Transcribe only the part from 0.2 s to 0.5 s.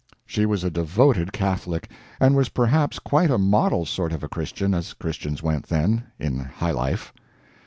She